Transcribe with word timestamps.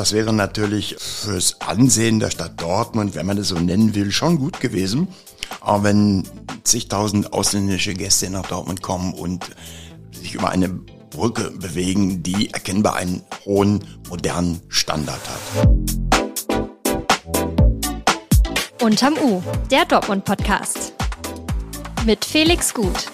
Das 0.00 0.14
wäre 0.14 0.32
natürlich 0.32 0.96
fürs 0.98 1.60
Ansehen 1.60 2.20
der 2.20 2.30
Stadt 2.30 2.58
Dortmund, 2.58 3.14
wenn 3.16 3.26
man 3.26 3.36
das 3.36 3.48
so 3.48 3.56
nennen 3.56 3.94
will, 3.94 4.10
schon 4.12 4.38
gut 4.38 4.58
gewesen. 4.58 5.08
Aber 5.60 5.84
wenn 5.84 6.26
zigtausend 6.64 7.34
ausländische 7.34 7.92
Gäste 7.92 8.30
nach 8.30 8.46
Dortmund 8.46 8.80
kommen 8.80 9.12
und 9.12 9.44
sich 10.10 10.32
über 10.32 10.48
eine 10.48 10.70
Brücke 10.70 11.50
bewegen, 11.50 12.22
die 12.22 12.48
erkennbar 12.48 12.96
einen 12.96 13.20
hohen, 13.44 13.84
modernen 14.08 14.62
Standard 14.68 15.20
hat. 15.28 15.68
Unterm 18.80 19.18
U, 19.22 19.42
der 19.70 19.84
Dortmund-Podcast. 19.84 20.94
Mit 22.06 22.24
Felix 22.24 22.72
Gut. 22.72 23.10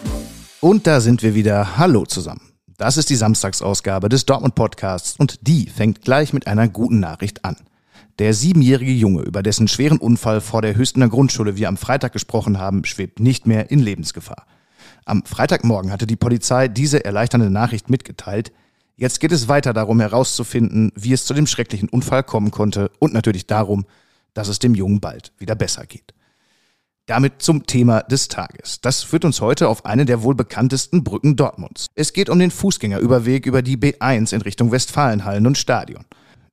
Und 0.60 0.86
da 0.86 1.00
sind 1.00 1.24
wir 1.24 1.34
wieder. 1.34 1.78
Hallo 1.78 2.06
zusammen. 2.06 2.45
Das 2.78 2.98
ist 2.98 3.08
die 3.08 3.16
Samstagsausgabe 3.16 4.10
des 4.10 4.26
Dortmund 4.26 4.54
Podcasts 4.54 5.16
und 5.16 5.38
die 5.40 5.66
fängt 5.66 6.02
gleich 6.02 6.34
mit 6.34 6.46
einer 6.46 6.68
guten 6.68 7.00
Nachricht 7.00 7.42
an. 7.42 7.56
Der 8.18 8.34
siebenjährige 8.34 8.92
Junge, 8.92 9.22
über 9.22 9.42
dessen 9.42 9.66
schweren 9.66 9.96
Unfall 9.96 10.42
vor 10.42 10.60
der 10.60 10.76
Hüstener 10.76 11.08
Grundschule 11.08 11.56
wir 11.56 11.68
am 11.68 11.78
Freitag 11.78 12.12
gesprochen 12.12 12.58
haben, 12.58 12.84
schwebt 12.84 13.18
nicht 13.18 13.46
mehr 13.46 13.70
in 13.70 13.78
Lebensgefahr. 13.78 14.46
Am 15.06 15.24
Freitagmorgen 15.24 15.90
hatte 15.90 16.06
die 16.06 16.16
Polizei 16.16 16.68
diese 16.68 17.02
erleichternde 17.02 17.48
Nachricht 17.48 17.88
mitgeteilt. 17.88 18.52
Jetzt 18.96 19.20
geht 19.20 19.32
es 19.32 19.48
weiter 19.48 19.72
darum 19.72 19.98
herauszufinden, 20.00 20.92
wie 20.94 21.14
es 21.14 21.24
zu 21.24 21.32
dem 21.32 21.46
schrecklichen 21.46 21.88
Unfall 21.88 22.24
kommen 22.24 22.50
konnte 22.50 22.90
und 22.98 23.14
natürlich 23.14 23.46
darum, 23.46 23.86
dass 24.34 24.48
es 24.48 24.58
dem 24.58 24.74
Jungen 24.74 25.00
bald 25.00 25.32
wieder 25.38 25.54
besser 25.54 25.86
geht. 25.86 26.12
Damit 27.06 27.40
zum 27.40 27.66
Thema 27.66 28.02
des 28.02 28.26
Tages. 28.26 28.80
Das 28.80 29.04
führt 29.04 29.24
uns 29.24 29.40
heute 29.40 29.68
auf 29.68 29.84
eine 29.84 30.06
der 30.06 30.24
wohl 30.24 30.34
bekanntesten 30.34 31.04
Brücken 31.04 31.36
Dortmunds. 31.36 31.86
Es 31.94 32.12
geht 32.12 32.28
um 32.28 32.40
den 32.40 32.50
Fußgängerüberweg 32.50 33.46
über 33.46 33.62
die 33.62 33.76
B1 33.76 34.34
in 34.34 34.42
Richtung 34.42 34.72
Westfalenhallen 34.72 35.46
und 35.46 35.56
Stadion. 35.56 36.04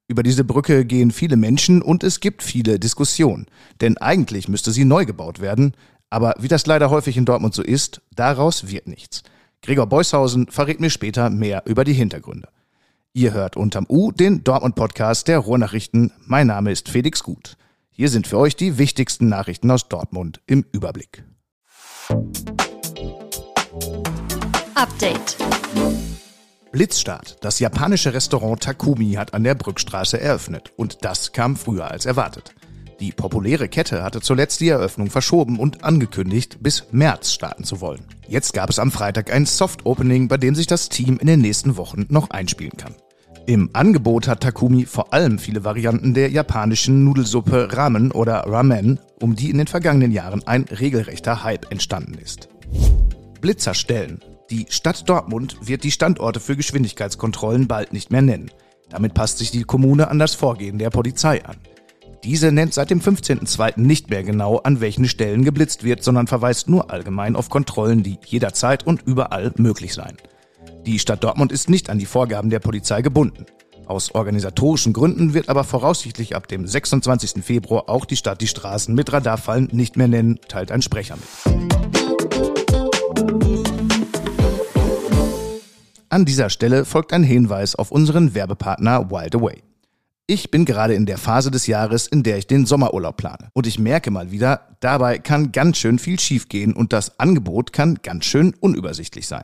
Über 0.08 0.22
diese 0.22 0.44
Brücke 0.44 0.86
gehen 0.86 1.10
viele 1.10 1.38
Menschen 1.38 1.82
und 1.82 2.04
es 2.04 2.20
gibt 2.20 2.44
viele 2.44 2.78
Diskussionen. 2.78 3.48
Denn 3.82 3.98
eigentlich 3.98 4.48
müsste 4.48 4.72
sie 4.72 4.86
neu 4.86 5.06
gebaut 5.06 5.40
werden. 5.40 5.73
Aber 6.12 6.36
wie 6.38 6.48
das 6.48 6.67
leider 6.67 6.92
häufig 6.92 7.17
in 7.17 7.26
Dortmund 7.26 7.56
so 7.56 7.64
ist, 7.64 8.02
daraus 8.16 8.67
wird 8.70 8.88
nichts. 8.88 9.23
Gregor 9.64 9.88
Beushausen 9.88 10.52
verrät 10.52 10.80
mir 10.80 10.92
später 10.92 11.32
mehr 11.32 11.64
über 11.66 11.84
die 11.84 11.94
Hintergründe. 11.94 12.50
Ihr 13.14 13.34
hört 13.34 13.58
unterm 13.58 13.88
U 13.90 14.12
den 14.12 14.44
Dortmund-Podcast 14.44 15.28
der 15.28 15.40
Ruhrnachrichten. 15.40 16.12
Mein 16.28 16.45
Name 16.45 16.72
ist 16.72 16.90
Felix 16.90 17.23
Gut. 17.23 17.58
Hier 17.95 18.09
sind 18.09 18.25
für 18.25 18.39
euch 18.39 18.55
die 18.55 18.80
wichtigsten 18.80 19.30
Nachrichten 19.30 19.69
aus 19.69 19.88
Dortmund 19.88 20.41
im 20.47 20.66
Überblick. 20.72 21.25
Update. 24.73 25.38
Blitzstart. 26.71 27.38
Das 27.41 27.59
japanische 27.59 28.16
Restaurant 28.16 28.64
Takumi 28.64 29.11
hat 29.14 29.36
an 29.36 29.44
der 29.44 29.53
Brückstraße 29.53 30.19
eröffnet. 30.19 30.73
Und 30.75 31.05
das 31.05 31.33
kam 31.33 31.55
früher 31.55 31.91
als 31.91 32.08
erwartet. 32.08 32.55
Die 32.99 33.11
populäre 33.11 33.69
Kette 33.69 34.02
hatte 34.02 34.21
zuletzt 34.21 34.59
die 34.61 34.69
Eröffnung 34.69 35.11
verschoben 35.11 35.59
und 35.59 35.83
angekündigt, 35.83 36.58
bis 36.61 36.86
März 36.91 37.31
starten 37.31 37.64
zu 37.64 37.80
wollen. 37.80 38.08
Jetzt 38.27 38.53
gab 38.53 38.71
es 38.71 38.80
am 38.80 38.91
Freitag 38.91 39.31
ein 39.31 39.45
Soft 39.45 39.86
Opening, 39.86 40.27
bei 40.27 40.38
dem 40.38 40.55
sich 40.55 40.66
das 40.66 40.89
Team 40.89 41.19
in 41.19 41.27
den 41.27 41.41
nächsten 41.41 41.77
Wochen 41.77 42.08
noch 42.09 42.31
einspielen 42.31 42.75
kann. 42.75 42.95
Im 43.45 43.69
Angebot 43.73 44.30
hat 44.30 44.39
Takumi 44.39 44.86
vor 44.86 45.13
allem 45.13 45.38
viele 45.38 45.66
Varianten 45.66 46.13
der 46.13 46.30
japanischen 46.30 47.03
Nudelsuppe 47.03 47.75
Ramen 47.75 48.13
oder 48.13 48.36
Ramen, 48.47 48.99
um 49.19 49.36
die 49.36 49.49
in 49.49 49.58
den 49.58 49.67
vergangenen 49.67 50.13
Jahren 50.13 50.47
ein 50.47 50.63
regelrechter 50.63 51.44
Hype 51.44 51.69
entstanden 51.69 52.17
ist. 52.23 52.47
Blitzerstellen. 53.41 54.21
Die 54.49 54.67
Stadt 54.69 55.09
Dortmund 55.09 55.58
wird 55.61 55.83
die 55.83 55.91
Standorte 55.91 56.39
für 56.39 56.55
Geschwindigkeitskontrollen 56.55 57.67
bald 57.67 57.91
nicht 57.91 58.11
mehr 58.11 58.21
nennen. 58.21 58.49
Damit 58.89 59.14
passt 59.14 59.39
sich 59.39 59.52
die 59.52 59.64
Kommune 59.64 60.08
an 60.08 60.19
das 60.19 60.36
Vorgehen 60.36 60.77
der 60.77 60.89
Polizei 60.89 61.44
an. 61.44 61.58
Diese 62.23 62.53
nennt 62.53 62.73
seit 62.73 62.91
dem 62.91 63.02
15.02. 63.02 63.77
nicht 63.77 64.09
mehr 64.09 64.23
genau, 64.23 64.59
an 64.59 64.80
welchen 64.80 65.09
Stellen 65.09 65.44
geblitzt 65.44 65.83
wird, 65.83 66.02
sondern 66.02 66.27
verweist 66.27 66.69
nur 66.69 66.91
allgemein 66.91 67.36
auf 67.36 67.49
Kontrollen, 67.49 68.03
die 68.03 68.20
jederzeit 68.26 68.87
und 68.87 69.02
überall 69.05 69.52
möglich 69.58 69.93
seien. 69.93 70.15
Die 70.86 70.99
Stadt 70.99 71.23
Dortmund 71.23 71.54
ist 71.54 71.70
nicht 71.70 71.89
an 71.89 71.98
die 71.98 72.05
Vorgaben 72.05 72.49
der 72.49 72.60
Polizei 72.60 73.02
gebunden. 73.02 73.45
Aus 73.86 74.14
organisatorischen 74.14 74.92
Gründen 74.92 75.33
wird 75.33 75.48
aber 75.48 75.64
voraussichtlich 75.64 76.36
ab 76.36 76.48
dem 76.49 76.67
26. 76.67 77.42
Februar 77.42 77.88
auch 77.88 78.04
die 78.04 78.17
Stadt 78.17 78.42
die 78.42 78.48
Straßen 78.48 78.94
mit 78.94 79.14
Radarfallen 79.14 79.70
nicht 79.71 79.95
mehr 79.95 80.10
nennen, 80.10 80.39
teilt 80.49 80.71
ein 80.71 80.82
Sprecher 80.82 81.16
mit. 81.16 81.23
An 86.10 86.26
dieser 86.26 86.49
Stelle 86.49 86.83
folgt 86.83 87.14
ein 87.14 87.23
Hinweis 87.23 87.76
auf 87.76 87.89
unseren 87.89 88.36
Werbepartner 88.36 89.10
Wild 89.10 89.36
Away. 89.36 89.64
Ich 90.27 90.52
bin 90.52 90.65
gerade 90.65 90.95
in 90.95 91.05
der 91.05 91.17
Phase 91.17 91.50
des 91.50 91.65
Jahres, 91.65 92.08
in 92.08 92.23
der 92.23 92.38
ich 92.38 92.48
den 92.48 92.65
Sommerurlaub 92.65 93.15
plane. 93.15 93.50
Und 93.54 93.67
ich 93.67 93.80
merke 93.80 94.11
mal 94.11 94.32
wieder, 94.32 94.67
dabei 94.82 95.17
kann 95.17 95.54
ganz 95.54 95.77
schön 95.77 95.98
viel 95.98 96.20
schiefgehen 96.20 96.73
und 96.73 96.92
das 96.92 97.20
Angebot 97.20 97.71
kann 97.71 98.00
ganz 98.04 98.26
schön 98.26 98.54
unübersichtlich 98.60 99.27
sein. 99.27 99.44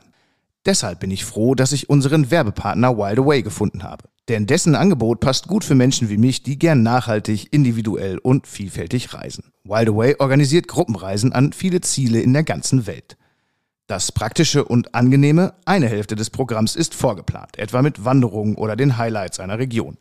Deshalb 0.66 1.00
bin 1.00 1.10
ich 1.10 1.24
froh, 1.24 1.54
dass 1.54 1.72
ich 1.72 1.88
unseren 1.88 2.30
Werbepartner 2.30 2.98
Wild 2.98 3.18
Away 3.18 3.42
gefunden 3.42 3.82
habe. 3.82 4.04
Denn 4.28 4.46
dessen 4.46 4.74
Angebot 4.74 5.20
passt 5.20 5.48
gut 5.48 5.64
für 5.64 5.74
Menschen 5.74 6.10
wie 6.10 6.18
mich, 6.18 6.42
die 6.42 6.58
gern 6.58 6.82
nachhaltig, 6.82 7.52
individuell 7.52 8.18
und 8.18 8.46
vielfältig 8.46 9.14
reisen. 9.14 9.52
Wild 9.64 9.88
Away 9.88 10.16
organisiert 10.18 10.68
Gruppenreisen 10.68 11.32
an 11.32 11.52
viele 11.52 11.80
Ziele 11.80 12.20
in 12.20 12.32
der 12.34 12.44
ganzen 12.44 12.86
Welt. 12.86 13.16
Das 13.86 14.12
Praktische 14.12 14.64
und 14.64 14.94
Angenehme, 14.94 15.54
eine 15.64 15.88
Hälfte 15.88 16.14
des 16.14 16.30
Programms 16.30 16.76
ist 16.76 16.94
vorgeplant, 16.94 17.58
etwa 17.58 17.82
mit 17.82 18.04
Wanderungen 18.04 18.54
oder 18.54 18.76
den 18.76 18.98
Highlights 18.98 19.40
einer 19.40 19.58
Region. 19.58 19.96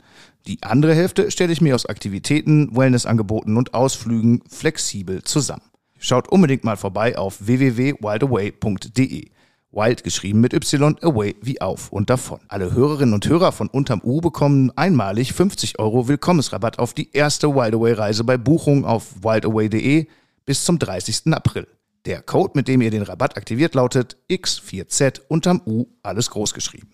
Die 0.45 0.61
andere 0.61 0.93
Hälfte 0.93 1.31
stelle 1.31 1.51
ich 1.53 1.61
mir 1.61 1.73
aus 1.73 1.87
Aktivitäten, 1.87 2.75
Wellnessangeboten 2.75 3.57
und 3.57 3.73
Ausflügen 3.73 4.43
flexibel 4.47 5.23
zusammen. 5.23 5.63
Schaut 5.97 6.29
unbedingt 6.29 6.63
mal 6.63 6.77
vorbei 6.77 7.17
auf 7.17 7.47
www.wildaway.de. 7.47 9.29
Wild 9.71 10.03
geschrieben 10.03 10.41
mit 10.41 10.53
Y, 10.53 10.97
away 11.01 11.35
wie 11.41 11.61
auf 11.61 11.91
und 11.91 12.09
davon. 12.09 12.39
Alle 12.47 12.73
Hörerinnen 12.73 13.13
und 13.13 13.27
Hörer 13.27 13.51
von 13.51 13.67
Unterm 13.67 14.01
U 14.03 14.19
bekommen 14.19 14.71
einmalig 14.75 15.33
50 15.33 15.77
Euro 15.79 16.07
Willkommensrabatt 16.07 16.79
auf 16.79 16.93
die 16.93 17.11
erste 17.13 17.55
Wildaway-Reise 17.55 18.23
bei 18.23 18.37
Buchung 18.37 18.85
auf 18.85 19.23
wildaway.de 19.23 20.07
bis 20.45 20.65
zum 20.65 20.79
30. 20.79 21.33
April. 21.33 21.67
Der 22.05 22.21
Code, 22.21 22.53
mit 22.55 22.67
dem 22.67 22.81
ihr 22.81 22.91
den 22.91 23.03
Rabatt 23.03 23.37
aktiviert, 23.37 23.75
lautet 23.75 24.17
X4Z 24.29 25.21
unterm 25.27 25.61
U, 25.65 25.85
alles 26.01 26.31
groß 26.31 26.53
geschrieben. 26.53 26.89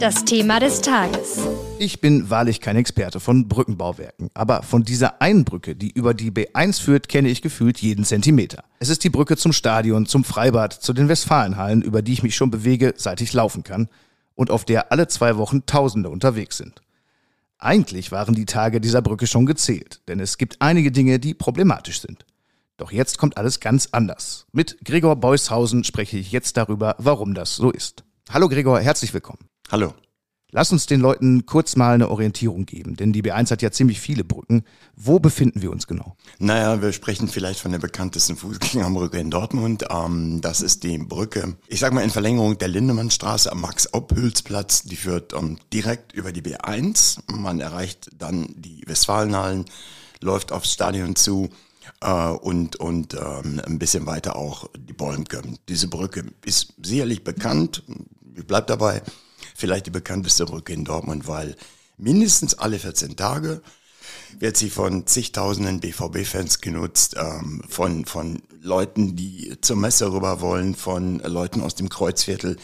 Das 0.00 0.24
Thema 0.24 0.60
des 0.60 0.80
Tages. 0.80 1.40
Ich 1.78 2.00
bin 2.00 2.30
wahrlich 2.30 2.62
kein 2.62 2.76
Experte 2.76 3.20
von 3.20 3.48
Brückenbauwerken, 3.48 4.30
aber 4.32 4.62
von 4.62 4.82
dieser 4.82 5.20
einen 5.20 5.44
Brücke, 5.44 5.76
die 5.76 5.90
über 5.90 6.14
die 6.14 6.30
B1 6.30 6.80
führt, 6.80 7.08
kenne 7.08 7.28
ich 7.28 7.42
gefühlt 7.42 7.78
jeden 7.78 8.04
Zentimeter. 8.04 8.64
Es 8.78 8.88
ist 8.88 9.04
die 9.04 9.10
Brücke 9.10 9.36
zum 9.36 9.52
Stadion, 9.52 10.06
zum 10.06 10.24
Freibad, 10.24 10.72
zu 10.72 10.94
den 10.94 11.08
Westfalenhallen, 11.08 11.82
über 11.82 12.00
die 12.00 12.14
ich 12.14 12.22
mich 12.22 12.34
schon 12.34 12.50
bewege, 12.50 12.94
seit 12.96 13.20
ich 13.20 13.34
laufen 13.34 13.62
kann 13.62 13.88
und 14.34 14.50
auf 14.50 14.64
der 14.64 14.90
alle 14.90 15.06
zwei 15.08 15.36
Wochen 15.36 15.66
Tausende 15.66 16.08
unterwegs 16.08 16.56
sind. 16.56 16.80
Eigentlich 17.58 18.10
waren 18.10 18.34
die 18.34 18.46
Tage 18.46 18.80
dieser 18.80 19.02
Brücke 19.02 19.26
schon 19.26 19.44
gezählt, 19.44 20.00
denn 20.08 20.18
es 20.18 20.38
gibt 20.38 20.56
einige 20.60 20.90
Dinge, 20.90 21.18
die 21.18 21.34
problematisch 21.34 22.00
sind. 22.00 22.24
Doch 22.78 22.90
jetzt 22.90 23.18
kommt 23.18 23.36
alles 23.36 23.60
ganz 23.60 23.88
anders. 23.92 24.46
Mit 24.52 24.78
Gregor 24.84 25.16
Beushausen 25.16 25.84
spreche 25.84 26.16
ich 26.16 26.32
jetzt 26.32 26.56
darüber, 26.56 26.96
warum 26.98 27.34
das 27.34 27.56
so 27.56 27.70
ist. 27.70 28.04
Hallo 28.30 28.48
Gregor, 28.48 28.80
herzlich 28.80 29.12
willkommen. 29.12 29.40
Hallo. 29.70 29.94
Lass 30.56 30.72
uns 30.72 30.86
den 30.86 31.00
Leuten 31.02 31.44
kurz 31.44 31.76
mal 31.76 31.92
eine 31.92 32.08
Orientierung 32.08 32.64
geben, 32.64 32.96
denn 32.96 33.12
die 33.12 33.20
B1 33.20 33.50
hat 33.50 33.60
ja 33.60 33.70
ziemlich 33.70 34.00
viele 34.00 34.24
Brücken. 34.24 34.64
Wo 34.96 35.18
befinden 35.18 35.60
wir 35.60 35.70
uns 35.70 35.86
genau? 35.86 36.16
Naja, 36.38 36.80
wir 36.80 36.94
sprechen 36.94 37.28
vielleicht 37.28 37.60
von 37.60 37.72
der 37.72 37.78
bekanntesten 37.78 38.38
Fußgängerbrücke 38.38 39.18
in 39.18 39.30
Dortmund. 39.30 39.84
Ähm, 39.90 40.40
das 40.40 40.62
ist 40.62 40.82
die 40.82 40.96
Brücke, 40.96 41.58
ich 41.68 41.80
sag 41.80 41.92
mal 41.92 42.00
in 42.00 42.08
Verlängerung 42.08 42.56
der 42.56 42.68
Lindemannstraße 42.68 43.52
am 43.52 43.60
Max-Ophüls-Platz. 43.60 44.84
Die 44.84 44.96
führt 44.96 45.34
ähm, 45.34 45.58
direkt 45.74 46.14
über 46.14 46.32
die 46.32 46.40
B1. 46.40 47.18
Man 47.30 47.60
erreicht 47.60 48.08
dann 48.16 48.54
die 48.56 48.82
Westfalenhallen, 48.86 49.66
läuft 50.22 50.52
aufs 50.52 50.72
Stadion 50.72 51.16
zu 51.16 51.50
äh, 52.00 52.30
und, 52.30 52.76
und 52.76 53.12
ähm, 53.12 53.60
ein 53.62 53.78
bisschen 53.78 54.06
weiter 54.06 54.36
auch 54.36 54.70
die 54.74 54.94
Bolmke. 54.94 55.42
Diese 55.68 55.88
Brücke 55.88 56.24
ist 56.46 56.72
sicherlich 56.82 57.24
bekannt. 57.24 57.82
Ich 58.34 58.46
bleib 58.46 58.68
dabei 58.68 59.02
vielleicht 59.56 59.86
die 59.86 59.90
bekannteste 59.90 60.44
Brücke 60.44 60.72
in 60.72 60.84
Dortmund, 60.84 61.26
weil 61.26 61.56
mindestens 61.98 62.54
alle 62.54 62.78
14 62.78 63.16
Tage 63.16 63.62
wird 64.38 64.56
sie 64.56 64.70
von 64.70 65.06
zigtausenden 65.06 65.80
BVB-Fans 65.80 66.60
genutzt, 66.60 67.16
ähm, 67.18 67.62
von, 67.68 68.04
von 68.04 68.42
Leuten, 68.60 69.16
die 69.16 69.56
zur 69.60 69.76
Messe 69.76 70.12
rüber 70.12 70.40
wollen, 70.40 70.74
von 70.74 71.20
Leuten 71.20 71.60
aus 71.62 71.74
dem 71.74 71.88
Kreuzviertel, 71.88 72.56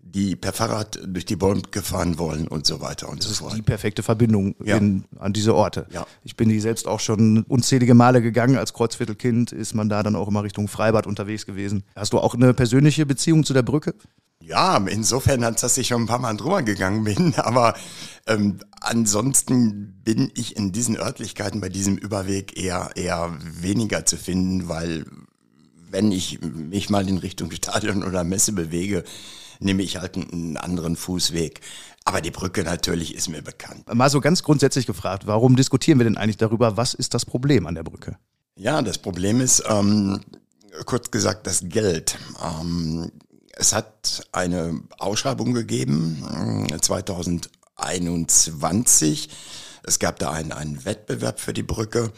die 0.00 0.36
per 0.36 0.54
Fahrrad 0.54 0.98
durch 1.06 1.26
die 1.26 1.36
Bäume 1.36 1.60
gefahren 1.70 2.18
wollen 2.18 2.48
und 2.48 2.66
so 2.66 2.80
weiter 2.80 3.10
und 3.10 3.22
das 3.22 3.28
so 3.30 3.34
fort. 3.34 3.50
Das 3.50 3.58
ist 3.58 3.58
die 3.58 3.70
perfekte 3.70 4.02
Verbindung 4.02 4.54
Ja. 4.64 4.78
in, 4.78 5.04
an 5.18 5.34
diese 5.34 5.54
Orte. 5.54 5.86
Ja. 5.90 6.06
Ich 6.24 6.34
bin 6.34 6.48
die 6.48 6.60
selbst 6.60 6.88
auch 6.88 7.00
schon 7.00 7.42
unzählige 7.42 7.94
Male 7.94 8.22
gegangen. 8.22 8.56
Als 8.56 8.72
Kreuzviertelkind 8.72 9.52
ist 9.52 9.74
man 9.74 9.88
da 9.90 10.02
dann 10.02 10.16
auch 10.16 10.28
immer 10.28 10.42
Richtung 10.44 10.66
Freibad 10.66 11.06
unterwegs 11.06 11.44
gewesen. 11.44 11.84
Hast 11.94 12.14
du 12.14 12.20
auch 12.20 12.34
eine 12.34 12.54
persönliche 12.54 13.04
Beziehung 13.04 13.44
zu 13.44 13.52
der 13.52 13.62
Brücke? 13.62 13.94
Ja, 14.40 14.76
insofern, 14.76 15.44
als 15.44 15.60
dass 15.60 15.76
ich 15.78 15.88
schon 15.88 16.02
ein 16.02 16.06
paar 16.06 16.20
Mal 16.20 16.36
drüber 16.36 16.62
gegangen 16.62 17.04
bin, 17.04 17.34
aber 17.36 17.74
ähm, 18.26 18.60
ansonsten 18.80 20.00
bin 20.04 20.30
ich 20.34 20.56
in 20.56 20.72
diesen 20.72 20.96
Örtlichkeiten 20.96 21.60
bei 21.60 21.68
diesem 21.68 21.96
Überweg 21.96 22.56
eher, 22.56 22.90
eher 22.94 23.36
weniger 23.40 24.06
zu 24.06 24.16
finden, 24.16 24.68
weil 24.68 25.04
wenn 25.90 26.12
ich 26.12 26.40
mich 26.42 26.90
mal 26.90 27.08
in 27.08 27.18
Richtung 27.18 27.50
Stadion 27.50 28.04
oder 28.04 28.24
Messe 28.24 28.52
bewege, 28.52 29.04
nehme 29.60 29.82
ich 29.82 29.96
halt 29.96 30.16
einen 30.16 30.56
anderen 30.56 30.96
Fußweg. 30.96 31.60
Aber 32.04 32.20
die 32.20 32.30
Brücke 32.30 32.62
natürlich 32.62 33.14
ist 33.14 33.28
mir 33.28 33.42
bekannt. 33.42 33.92
Mal 33.92 34.08
so 34.08 34.20
ganz 34.20 34.42
grundsätzlich 34.42 34.86
gefragt, 34.86 35.26
warum 35.26 35.56
diskutieren 35.56 35.98
wir 35.98 36.04
denn 36.04 36.16
eigentlich 36.16 36.36
darüber, 36.36 36.76
was 36.76 36.94
ist 36.94 37.14
das 37.14 37.26
Problem 37.26 37.66
an 37.66 37.74
der 37.74 37.82
Brücke? 37.82 38.16
Ja, 38.56 38.82
das 38.82 38.98
Problem 38.98 39.40
ist, 39.40 39.62
ähm, 39.68 40.20
kurz 40.84 41.10
gesagt, 41.10 41.46
das 41.46 41.62
Geld. 41.64 42.18
Ähm, 42.42 43.10
es 43.58 43.74
hat 43.74 44.26
eine 44.32 44.80
Ausschreibung 44.98 45.52
gegeben, 45.52 46.66
2021. 46.80 49.28
Äh, 49.28 49.32
es 49.82 49.98
gab 49.98 50.20
da 50.20 50.30
einen, 50.30 50.52
einen 50.52 50.84
Wettbewerb 50.84 51.40
für 51.40 51.52
die 51.52 51.64
Brücke. 51.64 52.12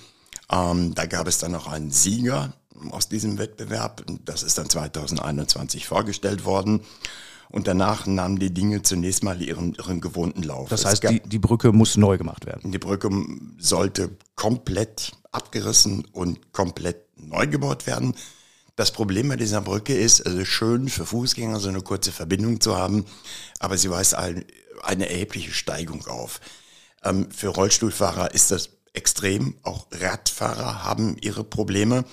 Ähm, 0.52 0.94
da 0.94 1.06
gab 1.06 1.26
es 1.26 1.38
dann 1.38 1.52
noch 1.52 1.66
einen 1.66 1.90
Sieger 1.90 2.52
aus 2.90 3.08
diesem 3.08 3.38
Wettbewerb. 3.38 4.04
Das 4.24 4.42
ist 4.42 4.58
dann 4.58 4.68
2021 4.68 5.86
vorgestellt 5.86 6.44
worden. 6.44 6.82
Und 7.48 7.66
danach 7.66 8.06
nahmen 8.06 8.38
die 8.38 8.52
Dinge 8.52 8.82
zunächst 8.82 9.24
mal 9.24 9.40
ihren, 9.40 9.74
ihren 9.74 10.00
gewohnten 10.00 10.42
Lauf. 10.42 10.68
Das 10.68 10.84
heißt, 10.84 11.08
die, 11.08 11.20
die 11.20 11.38
Brücke 11.38 11.72
muss 11.72 11.96
neu 11.96 12.18
gemacht 12.18 12.44
werden. 12.46 12.70
Die 12.70 12.78
Brücke 12.78 13.10
sollte 13.58 14.10
komplett 14.36 15.12
abgerissen 15.32 16.04
und 16.12 16.52
komplett 16.52 17.06
neu 17.16 17.46
gebaut 17.46 17.86
werden. 17.86 18.14
Das 18.80 18.92
Problem 18.92 19.28
bei 19.28 19.36
dieser 19.36 19.60
Brücke 19.60 19.94
ist, 19.94 20.24
also 20.26 20.42
schön 20.46 20.88
für 20.88 21.04
Fußgänger 21.04 21.60
so 21.60 21.68
eine 21.68 21.82
kurze 21.82 22.12
Verbindung 22.12 22.62
zu 22.62 22.78
haben, 22.78 23.04
aber 23.58 23.76
sie 23.76 23.90
weist 23.90 24.14
ein, 24.14 24.46
eine 24.82 25.10
erhebliche 25.10 25.52
Steigung 25.52 26.06
auf. 26.06 26.40
Ähm, 27.04 27.30
für 27.30 27.48
Rollstuhlfahrer 27.48 28.32
ist 28.32 28.50
das 28.50 28.70
extrem. 28.94 29.54
Auch 29.64 29.86
Radfahrer 29.92 30.82
haben 30.82 31.18
ihre 31.20 31.44
Probleme. 31.44 32.06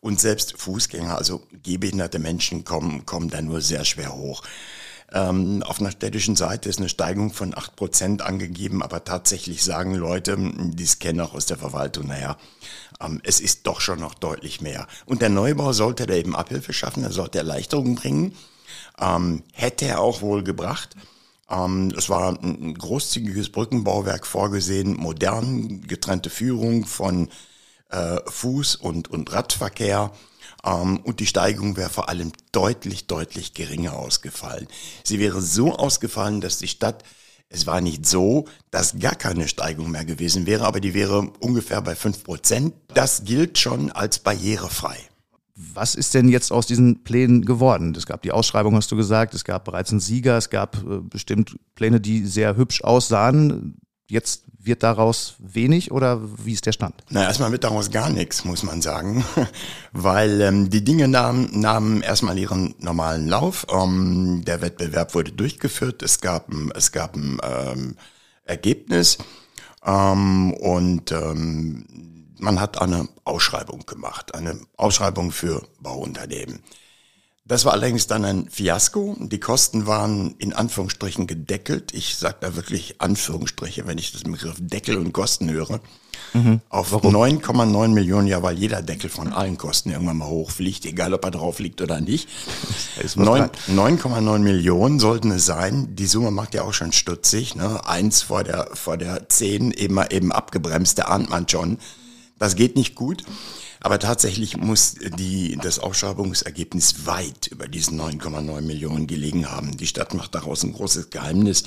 Und 0.00 0.18
selbst 0.18 0.58
Fußgänger, 0.60 1.16
also 1.16 1.46
gehbehinderte 1.52 2.18
Menschen, 2.18 2.64
kommen, 2.64 3.06
kommen 3.06 3.30
da 3.30 3.40
nur 3.40 3.60
sehr 3.60 3.84
schwer 3.84 4.12
hoch. 4.12 4.42
Ähm, 5.10 5.62
auf 5.62 5.80
einer 5.80 5.90
städtischen 5.90 6.36
Seite 6.36 6.68
ist 6.68 6.78
eine 6.78 6.90
Steigung 6.90 7.32
von 7.32 7.56
acht 7.56 7.76
Prozent 7.76 8.20
angegeben, 8.20 8.82
aber 8.82 9.04
tatsächlich 9.04 9.64
sagen 9.64 9.94
Leute, 9.94 10.36
die 10.38 10.84
es 10.84 10.98
kennen 10.98 11.20
auch 11.20 11.34
aus 11.34 11.46
der 11.46 11.56
Verwaltung, 11.56 12.08
naja, 12.08 12.36
ähm, 13.00 13.20
es 13.24 13.40
ist 13.40 13.66
doch 13.66 13.80
schon 13.80 14.00
noch 14.00 14.14
deutlich 14.14 14.60
mehr. 14.60 14.86
Und 15.06 15.22
der 15.22 15.30
Neubau 15.30 15.72
sollte 15.72 16.06
da 16.06 16.14
eben 16.14 16.36
Abhilfe 16.36 16.74
schaffen, 16.74 17.04
er 17.04 17.12
sollte 17.12 17.38
Erleichterungen 17.38 17.94
bringen, 17.94 18.34
ähm, 19.00 19.44
hätte 19.52 19.86
er 19.86 20.00
auch 20.00 20.20
wohl 20.20 20.42
gebracht. 20.42 20.94
Ähm, 21.50 21.90
es 21.96 22.10
war 22.10 22.38
ein 22.42 22.74
großzügiges 22.74 23.50
Brückenbauwerk 23.50 24.26
vorgesehen, 24.26 24.94
modern, 24.94 25.80
getrennte 25.86 26.28
Führung 26.28 26.84
von 26.84 27.30
äh, 27.88 28.18
Fuß- 28.26 28.76
und, 28.76 29.08
und 29.08 29.32
Radverkehr. 29.32 30.12
Ähm, 30.68 30.98
und 30.98 31.20
die 31.20 31.26
Steigung 31.26 31.76
wäre 31.76 31.90
vor 31.90 32.08
allem 32.08 32.32
deutlich, 32.52 33.06
deutlich 33.06 33.54
geringer 33.54 33.94
ausgefallen. 33.94 34.68
Sie 35.04 35.18
wäre 35.18 35.40
so 35.40 35.74
ausgefallen, 35.74 36.40
dass 36.40 36.58
die 36.58 36.68
Stadt, 36.68 37.04
es 37.48 37.66
war 37.66 37.80
nicht 37.80 38.06
so, 38.06 38.44
dass 38.70 38.98
gar 38.98 39.14
keine 39.14 39.48
Steigung 39.48 39.90
mehr 39.90 40.04
gewesen 40.04 40.46
wäre, 40.46 40.66
aber 40.66 40.80
die 40.80 40.94
wäre 40.94 41.30
ungefähr 41.40 41.80
bei 41.80 41.94
fünf 41.94 42.24
Prozent. 42.24 42.74
Das 42.88 43.24
gilt 43.24 43.58
schon 43.58 43.90
als 43.90 44.18
barrierefrei. 44.18 44.98
Was 45.74 45.96
ist 45.96 46.14
denn 46.14 46.28
jetzt 46.28 46.52
aus 46.52 46.66
diesen 46.66 47.02
Plänen 47.02 47.44
geworden? 47.44 47.92
Es 47.96 48.06
gab 48.06 48.22
die 48.22 48.30
Ausschreibung, 48.30 48.76
hast 48.76 48.92
du 48.92 48.96
gesagt, 48.96 49.34
es 49.34 49.44
gab 49.44 49.64
bereits 49.64 49.90
einen 49.90 49.98
Sieger, 49.98 50.36
es 50.36 50.50
gab 50.50 50.76
äh, 50.76 51.00
bestimmt 51.00 51.58
Pläne, 51.74 52.00
die 52.00 52.26
sehr 52.26 52.56
hübsch 52.56 52.84
aussahen. 52.84 53.76
Jetzt 54.10 54.44
wird 54.58 54.82
daraus 54.82 55.34
wenig 55.38 55.92
oder 55.92 56.20
wie 56.42 56.52
ist 56.52 56.64
der 56.64 56.72
Stand? 56.72 56.94
Na, 57.10 57.24
erstmal 57.24 57.52
wird 57.52 57.64
daraus 57.64 57.90
gar 57.90 58.08
nichts, 58.08 58.44
muss 58.44 58.62
man 58.62 58.80
sagen, 58.80 59.24
weil 59.92 60.40
ähm, 60.40 60.70
die 60.70 60.82
Dinge 60.82 61.08
nahmen, 61.08 61.60
nahmen 61.60 62.00
erstmal 62.00 62.38
ihren 62.38 62.74
normalen 62.78 63.28
Lauf. 63.28 63.66
Ähm, 63.70 64.42
der 64.46 64.62
Wettbewerb 64.62 65.14
wurde 65.14 65.32
durchgeführt, 65.32 66.02
es 66.02 66.20
gab, 66.20 66.52
es 66.74 66.92
gab 66.92 67.16
ein 67.16 67.38
ähm, 67.42 67.96
Ergebnis 68.44 69.18
ähm, 69.84 70.54
und 70.54 71.12
ähm, 71.12 71.84
man 72.38 72.60
hat 72.60 72.80
eine 72.80 73.08
Ausschreibung 73.24 73.84
gemacht, 73.84 74.34
eine 74.34 74.58
Ausschreibung 74.76 75.32
für 75.32 75.66
Bauunternehmen. 75.80 76.60
Das 77.48 77.64
war 77.64 77.72
allerdings 77.72 78.06
dann 78.06 78.26
ein 78.26 78.48
Fiasko. 78.50 79.16
Die 79.18 79.40
Kosten 79.40 79.86
waren 79.86 80.34
in 80.38 80.52
Anführungsstrichen 80.52 81.26
gedeckelt. 81.26 81.94
Ich 81.94 82.16
sage 82.16 82.36
da 82.40 82.56
wirklich 82.56 83.00
Anführungsstriche, 83.00 83.86
wenn 83.86 83.96
ich 83.96 84.12
das 84.12 84.24
Begriff 84.24 84.56
Deckel 84.60 84.98
und 84.98 85.14
Kosten 85.14 85.50
höre. 85.50 85.80
Mhm. 86.34 86.60
Auf 86.68 86.92
9,9 86.92 87.88
Millionen, 87.88 88.26
ja, 88.26 88.42
weil 88.42 88.58
jeder 88.58 88.82
Deckel 88.82 89.08
von 89.08 89.32
allen 89.32 89.56
Kosten 89.56 89.90
irgendwann 89.90 90.18
mal 90.18 90.28
hochfliegt, 90.28 90.84
egal 90.84 91.14
ob 91.14 91.24
er 91.24 91.30
drauf 91.30 91.58
liegt 91.58 91.80
oder 91.80 92.02
nicht. 92.02 92.28
9,9 93.00 94.38
Millionen 94.40 94.98
sollten 94.98 95.30
es 95.30 95.46
sein. 95.46 95.96
Die 95.96 96.06
Summe 96.06 96.30
macht 96.30 96.52
ja 96.52 96.64
auch 96.64 96.74
schon 96.74 96.92
stutzig. 96.92 97.54
Ne? 97.54 97.80
Eins 97.86 98.20
vor 98.20 98.44
der, 98.44 98.68
vor 98.74 98.98
der 98.98 99.30
10 99.30 99.70
eben, 99.70 99.98
eben 100.10 100.32
abgebremst, 100.32 100.98
da 100.98 101.04
ahnt 101.04 101.30
man 101.30 101.48
schon. 101.48 101.78
Das 102.38 102.56
geht 102.56 102.76
nicht 102.76 102.94
gut. 102.94 103.24
Aber 103.80 103.98
tatsächlich 103.98 104.56
muss 104.56 104.96
die, 105.18 105.56
das 105.62 105.78
Ausschreibungsergebnis 105.78 107.06
weit 107.06 107.46
über 107.46 107.68
diesen 107.68 108.00
9,9 108.00 108.60
Millionen 108.62 109.06
gelegen 109.06 109.50
haben. 109.50 109.76
Die 109.76 109.86
Stadt 109.86 110.14
macht 110.14 110.34
daraus 110.34 110.64
ein 110.64 110.72
großes 110.72 111.10
Geheimnis. 111.10 111.64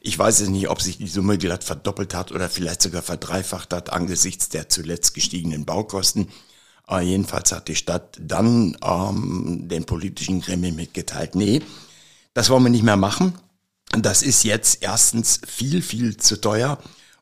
Ich 0.00 0.18
weiß 0.18 0.40
es 0.40 0.48
nicht, 0.48 0.68
ob 0.68 0.80
sich 0.80 0.98
die 0.98 1.08
Summe 1.08 1.38
glatt 1.38 1.64
verdoppelt 1.64 2.14
hat 2.14 2.30
oder 2.32 2.48
vielleicht 2.48 2.82
sogar 2.82 3.02
verdreifacht 3.02 3.72
hat 3.72 3.92
angesichts 3.92 4.48
der 4.48 4.68
zuletzt 4.68 5.14
gestiegenen 5.14 5.64
Baukosten. 5.64 6.28
Aber 6.84 7.02
jedenfalls 7.02 7.52
hat 7.52 7.68
die 7.68 7.76
Stadt 7.76 8.16
dann 8.20 8.76
ähm, 8.82 9.68
den 9.68 9.84
politischen 9.84 10.40
Gremien 10.40 10.74
mitgeteilt, 10.74 11.34
nee, 11.34 11.62
das 12.34 12.48
wollen 12.50 12.64
wir 12.64 12.70
nicht 12.70 12.82
mehr 12.82 12.96
machen. 12.96 13.34
Das 13.90 14.22
ist 14.22 14.44
jetzt 14.44 14.82
erstens 14.82 15.40
viel, 15.46 15.82
viel 15.82 16.16
zu 16.16 16.40
teuer. 16.40 16.78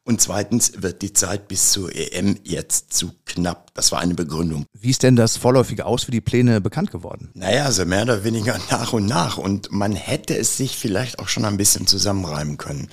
Und 0.08 0.22
zweitens 0.22 0.72
wird 0.80 1.02
die 1.02 1.12
Zeit 1.12 1.48
bis 1.48 1.70
zur 1.70 1.94
EM 1.94 2.38
jetzt 2.42 2.94
zu 2.94 3.12
knapp. 3.26 3.74
Das 3.74 3.92
war 3.92 4.00
eine 4.00 4.14
Begründung. 4.14 4.64
Wie 4.72 4.88
ist 4.88 5.02
denn 5.02 5.16
das 5.16 5.36
vorläufige 5.36 5.84
Aus 5.84 6.04
für 6.04 6.10
die 6.10 6.22
Pläne 6.22 6.62
bekannt 6.62 6.90
geworden? 6.90 7.30
Naja, 7.34 7.66
also 7.66 7.84
mehr 7.84 8.04
oder 8.04 8.24
weniger 8.24 8.58
nach 8.70 8.94
und 8.94 9.04
nach. 9.04 9.36
Und 9.36 9.70
man 9.70 9.94
hätte 9.94 10.34
es 10.34 10.56
sich 10.56 10.78
vielleicht 10.78 11.18
auch 11.18 11.28
schon 11.28 11.44
ein 11.44 11.58
bisschen 11.58 11.86
zusammenreimen 11.86 12.56
können. 12.56 12.88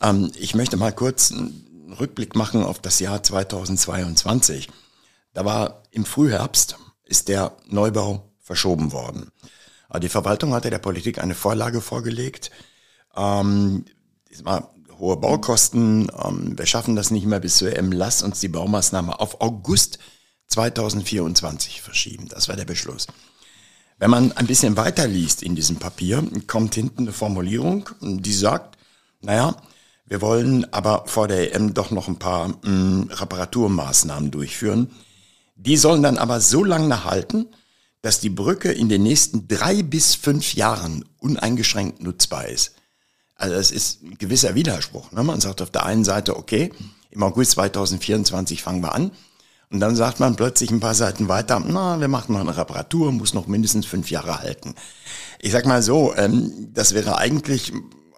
Ähm, 0.00 0.32
ich 0.38 0.54
möchte 0.54 0.78
mal 0.78 0.90
kurz 0.90 1.32
einen 1.32 1.92
Rückblick 2.00 2.34
machen 2.34 2.62
auf 2.62 2.78
das 2.78 2.98
Jahr 2.98 3.22
2022. 3.22 4.70
Da 5.34 5.44
war 5.44 5.82
im 5.90 6.06
Frühherbst 6.06 6.78
ist 7.04 7.28
der 7.28 7.58
Neubau 7.66 8.32
verschoben 8.40 8.92
worden. 8.92 9.32
Die 10.00 10.08
Verwaltung 10.08 10.54
hatte 10.54 10.70
der 10.70 10.78
Politik 10.78 11.22
eine 11.22 11.34
Vorlage 11.34 11.82
vorgelegt. 11.82 12.50
Ähm, 13.14 13.84
hohe 14.98 15.16
Baukosten, 15.16 16.10
ähm, 16.24 16.58
wir 16.58 16.66
schaffen 16.66 16.96
das 16.96 17.10
nicht 17.10 17.26
mehr 17.26 17.40
bis 17.40 17.58
zur 17.58 17.76
EM, 17.76 17.92
lass 17.92 18.22
uns 18.22 18.40
die 18.40 18.48
Baumaßnahme 18.48 19.20
auf 19.20 19.40
August 19.40 19.98
2024 20.48 21.82
verschieben. 21.82 22.28
Das 22.28 22.48
war 22.48 22.56
der 22.56 22.64
Beschluss. 22.64 23.06
Wenn 23.98 24.10
man 24.10 24.32
ein 24.32 24.46
bisschen 24.46 24.76
weiter 24.76 25.06
liest 25.06 25.42
in 25.42 25.54
diesem 25.54 25.76
Papier, 25.76 26.24
kommt 26.46 26.74
hinten 26.74 27.02
eine 27.02 27.12
Formulierung, 27.12 27.88
die 28.00 28.32
sagt, 28.32 28.78
naja, 29.20 29.56
wir 30.06 30.22
wollen 30.22 30.72
aber 30.72 31.04
vor 31.06 31.28
der 31.28 31.54
EM 31.54 31.74
doch 31.74 31.90
noch 31.90 32.08
ein 32.08 32.18
paar 32.18 32.48
mh, 32.48 32.70
mm, 32.70 33.10
Reparaturmaßnahmen 33.10 34.30
durchführen. 34.30 34.90
Die 35.56 35.76
sollen 35.76 36.02
dann 36.02 36.16
aber 36.16 36.40
so 36.40 36.64
lange 36.64 37.04
halten, 37.04 37.46
dass 38.00 38.20
die 38.20 38.30
Brücke 38.30 38.72
in 38.72 38.88
den 38.88 39.02
nächsten 39.02 39.48
drei 39.48 39.82
bis 39.82 40.14
fünf 40.14 40.54
Jahren 40.54 41.04
uneingeschränkt 41.18 42.02
nutzbar 42.02 42.46
ist. 42.46 42.74
Also 43.38 43.54
es 43.54 43.70
ist 43.70 44.02
ein 44.02 44.18
gewisser 44.18 44.54
Widerspruch. 44.54 45.12
Ne? 45.12 45.22
Man 45.22 45.40
sagt 45.40 45.62
auf 45.62 45.70
der 45.70 45.86
einen 45.86 46.04
Seite, 46.04 46.36
okay, 46.36 46.72
im 47.10 47.22
August 47.22 47.52
2024 47.52 48.62
fangen 48.62 48.82
wir 48.82 48.94
an. 48.94 49.12
Und 49.70 49.80
dann 49.80 49.96
sagt 49.96 50.18
man 50.18 50.34
plötzlich 50.34 50.70
ein 50.70 50.80
paar 50.80 50.94
Seiten 50.94 51.28
weiter, 51.28 51.62
na, 51.64 52.00
wir 52.00 52.08
machen 52.08 52.32
noch 52.32 52.40
eine 52.40 52.56
Reparatur, 52.56 53.12
muss 53.12 53.34
noch 53.34 53.46
mindestens 53.46 53.86
fünf 53.86 54.10
Jahre 54.10 54.40
halten. 54.40 54.74
Ich 55.40 55.52
sag 55.52 55.66
mal 55.66 55.82
so, 55.82 56.14
ähm, 56.16 56.70
das 56.72 56.94
wäre 56.94 57.18
eigentlich 57.18 57.72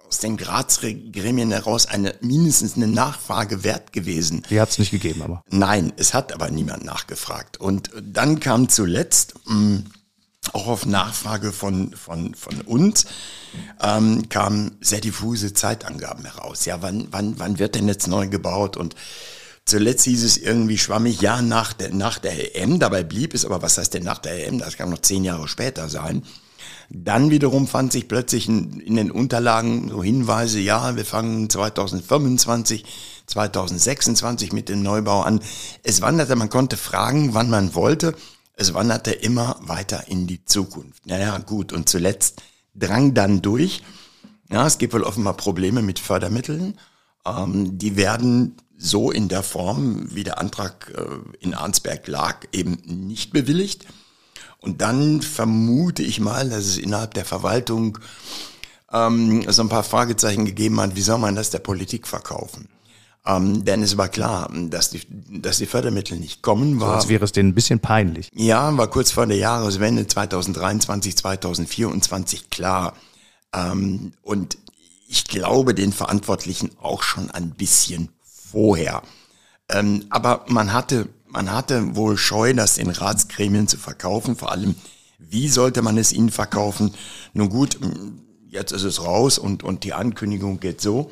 aus 0.07 0.19
den 0.19 0.37
Graz-Gremien 0.37 1.51
heraus 1.51 1.85
eine 1.85 2.15
mindestens 2.21 2.75
eine 2.75 2.87
Nachfrage 2.87 3.63
wert 3.63 3.93
gewesen. 3.93 4.43
Die 4.49 4.59
hat 4.59 4.69
es 4.69 4.79
nicht 4.79 4.91
gegeben, 4.91 5.21
aber. 5.21 5.43
Nein, 5.49 5.93
es 5.97 6.13
hat 6.13 6.33
aber 6.33 6.49
niemand 6.49 6.83
nachgefragt. 6.83 7.59
Und 7.59 7.91
dann 8.01 8.39
kam 8.39 8.67
zuletzt, 8.69 9.35
mh, 9.45 9.55
mm, 9.55 9.83
auch 10.53 10.67
auf 10.67 10.85
Nachfrage 10.85 11.51
von, 11.51 11.93
von, 11.95 12.33
von 12.35 12.61
uns, 12.61 13.05
ähm, 13.81 14.29
kamen 14.29 14.77
sehr 14.81 15.01
diffuse 15.01 15.53
Zeitangaben 15.53 16.25
heraus. 16.25 16.65
Ja, 16.65 16.81
wann, 16.81 17.07
wann, 17.11 17.39
wann 17.39 17.59
wird 17.59 17.75
denn 17.75 17.87
jetzt 17.87 18.07
neu 18.07 18.27
gebaut? 18.27 18.77
Und 18.77 18.95
zuletzt 19.65 20.05
hieß 20.05 20.23
es 20.23 20.37
irgendwie 20.37 20.77
schwammig, 20.77 21.21
ja, 21.21 21.41
nach 21.41 21.73
der, 21.73 21.93
nach 21.93 22.19
der 22.19 22.55
EM. 22.55 22.79
Dabei 22.79 23.03
blieb 23.03 23.33
es, 23.33 23.45
aber 23.45 23.61
was 23.61 23.77
heißt 23.77 23.93
denn 23.93 24.03
nach 24.03 24.19
der 24.19 24.47
EM? 24.47 24.59
Das 24.59 24.77
kann 24.77 24.89
noch 24.89 25.01
zehn 25.01 25.23
Jahre 25.23 25.47
später 25.47 25.89
sein. 25.89 26.23
Dann 26.93 27.31
wiederum 27.31 27.67
fand 27.67 27.93
sich 27.93 28.09
plötzlich 28.09 28.49
in, 28.49 28.81
in 28.81 28.97
den 28.97 29.11
Unterlagen 29.11 29.89
so 29.89 30.03
Hinweise, 30.03 30.59
ja, 30.59 30.97
wir 30.97 31.05
fangen 31.05 31.49
2025, 31.49 32.83
2026 33.27 34.51
mit 34.51 34.67
dem 34.67 34.83
Neubau 34.83 35.21
an. 35.21 35.39
Es 35.83 36.01
wanderte, 36.01 36.35
man 36.35 36.49
konnte 36.49 36.75
fragen, 36.75 37.33
wann 37.33 37.49
man 37.49 37.75
wollte. 37.75 38.13
Es 38.61 38.75
wanderte 38.75 39.11
immer 39.11 39.57
weiter 39.61 40.07
in 40.07 40.27
die 40.27 40.45
Zukunft. 40.45 41.07
Naja, 41.07 41.39
gut. 41.39 41.73
Und 41.73 41.89
zuletzt 41.89 42.43
drang 42.75 43.15
dann 43.15 43.41
durch, 43.41 43.81
ja, 44.51 44.67
es 44.67 44.77
gibt 44.77 44.93
wohl 44.93 45.01
offenbar 45.01 45.35
Probleme 45.35 45.81
mit 45.81 45.97
Fördermitteln. 45.97 46.77
Ähm, 47.25 47.79
die 47.79 47.95
werden 47.95 48.57
so 48.77 49.09
in 49.09 49.29
der 49.29 49.41
Form, 49.41 50.13
wie 50.13 50.23
der 50.23 50.37
Antrag 50.37 50.93
äh, 50.95 51.43
in 51.43 51.55
Arnsberg 51.55 52.07
lag, 52.07 52.45
eben 52.51 52.77
nicht 52.85 53.33
bewilligt. 53.33 53.87
Und 54.59 54.81
dann 54.81 55.23
vermute 55.23 56.03
ich 56.03 56.19
mal, 56.19 56.47
dass 56.47 56.65
es 56.65 56.77
innerhalb 56.77 57.15
der 57.15 57.25
Verwaltung 57.25 57.97
ähm, 58.93 59.43
so 59.51 59.63
ein 59.63 59.69
paar 59.69 59.83
Fragezeichen 59.83 60.45
gegeben 60.45 60.79
hat, 60.79 60.95
wie 60.95 61.01
soll 61.01 61.17
man 61.17 61.33
das 61.33 61.49
der 61.49 61.59
Politik 61.59 62.07
verkaufen? 62.07 62.69
Ähm, 63.25 63.65
denn 63.65 63.83
es 63.83 63.97
war 63.97 64.09
klar, 64.09 64.49
dass 64.51 64.89
die, 64.89 65.01
dass 65.41 65.59
die 65.59 65.67
Fördermittel 65.67 66.17
nicht 66.17 66.41
kommen. 66.41 66.79
War, 66.79 66.89
so, 66.89 66.95
als 66.95 67.07
wäre 67.07 67.23
es 67.23 67.31
denen 67.31 67.49
ein 67.49 67.55
bisschen 67.55 67.79
peinlich. 67.79 68.29
Ja, 68.33 68.75
war 68.77 68.87
kurz 68.87 69.11
vor 69.11 69.27
der 69.27 69.37
Jahreswende 69.37 70.07
2023, 70.07 71.17
2024 71.17 72.49
klar. 72.49 72.95
Ähm, 73.53 74.13
und 74.23 74.57
ich 75.07 75.25
glaube 75.25 75.75
den 75.75 75.93
Verantwortlichen 75.93 76.71
auch 76.81 77.03
schon 77.03 77.29
ein 77.29 77.51
bisschen 77.51 78.09
vorher. 78.23 79.03
Ähm, 79.69 80.05
aber 80.09 80.45
man 80.47 80.73
hatte, 80.73 81.07
man 81.27 81.51
hatte 81.51 81.95
wohl 81.95 82.17
Scheu, 82.17 82.53
das 82.53 82.77
in 82.77 82.89
Ratsgremien 82.89 83.67
zu 83.67 83.77
verkaufen. 83.77 84.35
Vor 84.35 84.51
allem, 84.51 84.75
wie 85.19 85.47
sollte 85.47 85.81
man 85.81 85.97
es 85.97 86.11
ihnen 86.11 86.31
verkaufen? 86.31 86.93
Nun 87.33 87.49
gut, 87.49 87.77
jetzt 88.49 88.71
ist 88.71 88.83
es 88.83 89.03
raus 89.03 89.37
und, 89.37 89.63
und 89.63 89.83
die 89.83 89.93
Ankündigung 89.93 90.59
geht 90.59 90.81
so. 90.81 91.11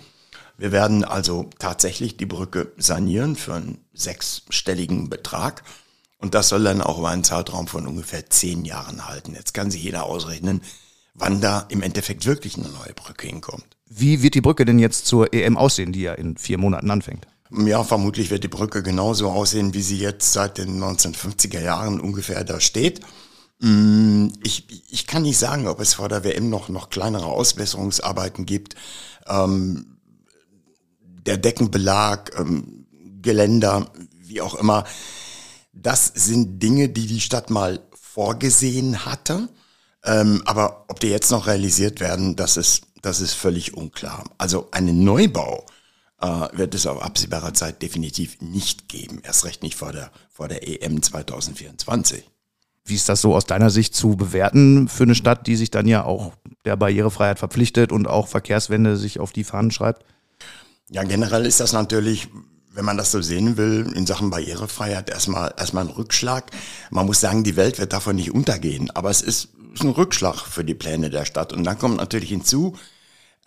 Wir 0.60 0.74
werden 0.74 1.06
also 1.06 1.50
tatsächlich 1.58 2.18
die 2.18 2.26
Brücke 2.26 2.74
sanieren 2.78 3.38
für 3.38 3.54
einen 3.56 3.78
sechsstelligen 3.94 5.10
Betrag. 5.10 5.64
Und 6.18 6.36
das 6.36 6.50
soll 6.50 6.66
dann 6.66 6.82
auch 6.82 7.00
über 7.00 7.08
einen 7.08 7.24
Zeitraum 7.24 7.68
von 7.68 7.88
ungefähr 7.88 8.30
zehn 8.30 8.66
Jahren 8.66 9.08
halten. 9.08 9.34
Jetzt 9.36 9.54
kann 9.54 9.72
sich 9.72 9.82
jeder 9.82 10.04
ausrechnen, 10.04 10.62
wann 11.14 11.40
da 11.40 11.66
im 11.70 11.82
Endeffekt 11.82 12.26
wirklich 12.26 12.58
eine 12.58 12.68
neue 12.68 12.94
Brücke 12.94 13.26
hinkommt. 13.28 13.78
Wie 13.86 14.22
wird 14.22 14.36
die 14.36 14.42
Brücke 14.42 14.66
denn 14.66 14.80
jetzt 14.80 15.06
zur 15.06 15.34
EM 15.34 15.56
aussehen, 15.56 15.94
die 15.94 16.02
ja 16.02 16.14
in 16.14 16.36
vier 16.36 16.58
Monaten 16.58 16.92
anfängt? 16.92 17.26
Ja, 17.52 17.86
vermutlich 17.86 18.30
wird 18.30 18.44
die 18.44 18.50
Brücke 18.50 18.84
genauso 18.84 19.30
aussehen, 19.32 19.74
wie 19.74 19.82
sie 19.82 19.98
jetzt 19.98 20.34
seit 20.34 20.58
den 20.58 20.78
1950er 20.84 21.62
Jahren 21.62 22.02
ungefähr 22.02 22.44
da 22.44 22.60
steht. 22.60 23.00
Mm, 23.60 24.28
ich, 24.44 24.68
ich 24.92 25.08
kann 25.08 25.24
nicht 25.24 25.38
sagen, 25.38 25.68
ob 25.68 25.80
es 25.80 25.94
vor 25.94 26.10
der 26.10 26.26
WM 26.26 26.50
noch, 26.50 26.68
noch 26.68 26.90
kleinere 26.90 27.28
Ausbesserungsarbeiten 27.28 28.46
gibt. 28.46 28.76
Ähm, 29.26 29.99
der 31.26 31.38
Deckenbelag, 31.38 32.32
ähm, 32.38 32.86
Geländer, 33.22 33.92
wie 34.22 34.42
auch 34.42 34.56
immer. 34.56 34.86
Das 35.74 36.08
sind 36.08 36.62
Dinge, 36.62 36.90
die 36.90 37.08
die 37.08 37.22
Stadt 37.22 37.50
mal 37.50 37.80
vorgesehen 37.94 39.06
hatte. 39.06 39.50
Ähm, 40.04 40.42
aber 40.46 40.86
ob 40.88 41.00
die 41.00 41.08
jetzt 41.08 41.32
noch 41.32 41.48
realisiert 41.48 42.00
werden, 42.00 42.36
das 42.36 42.58
ist, 42.58 42.84
das 43.02 43.22
ist 43.22 43.34
völlig 43.34 43.76
unklar. 43.76 44.24
Also 44.38 44.70
einen 44.72 45.04
Neubau 45.04 45.66
äh, 46.22 46.48
wird 46.54 46.76
es 46.76 46.88
auf 46.88 47.02
absehbarer 47.02 47.54
Zeit 47.54 47.82
definitiv 47.82 48.42
nicht 48.42 48.88
geben. 48.88 49.22
Erst 49.24 49.46
recht 49.46 49.64
nicht 49.64 49.76
vor 49.76 49.92
der, 49.92 50.12
vor 50.30 50.48
der 50.48 50.68
EM 50.68 51.02
2024. 51.02 52.24
Wie 52.86 52.96
ist 52.96 53.10
das 53.10 53.22
so 53.22 53.36
aus 53.36 53.46
deiner 53.46 53.70
Sicht 53.70 53.94
zu 53.94 54.16
bewerten 54.16 54.88
für 54.88 55.04
eine 55.04 55.16
Stadt, 55.16 55.48
die 55.48 55.56
sich 55.56 55.70
dann 55.70 55.88
ja 55.88 56.04
auch 56.04 56.34
der 56.66 56.76
Barrierefreiheit 56.76 57.38
verpflichtet 57.38 57.92
und 57.92 58.08
auch 58.08 58.28
Verkehrswende 58.28 58.98
sich 58.98 59.20
auf 59.20 59.32
die 59.32 59.44
Fahnen 59.44 59.72
schreibt? 59.72 60.06
Ja, 60.90 61.04
generell 61.04 61.46
ist 61.46 61.60
das 61.60 61.72
natürlich, 61.72 62.30
wenn 62.72 62.86
man 62.86 62.98
das 62.98 63.12
so 63.12 63.22
sehen 63.22 63.58
will, 63.58 63.92
in 63.96 64.08
Sachen 64.08 64.32
Barrierefreiheit 64.32 65.10
erstmal, 65.10 65.54
erstmal 65.58 65.86
ein 65.86 65.92
Rückschlag. 65.92 66.52
Man 66.90 67.06
muss 67.06 67.20
sagen, 67.20 67.44
die 67.44 67.56
Welt 67.56 67.78
wird 67.80 67.94
davon 67.94 68.16
nicht 68.16 68.32
untergehen, 68.32 68.90
aber 68.92 69.10
es 69.10 69.22
ist, 69.22 69.50
ist 69.74 69.84
ein 69.84 69.90
Rückschlag 69.90 70.40
für 70.40 70.64
die 70.64 70.74
Pläne 70.74 71.10
der 71.10 71.26
Stadt. 71.26 71.54
Und 71.54 71.64
dann 71.64 71.78
kommt 71.78 71.98
natürlich 71.98 72.30
hinzu, 72.30 72.76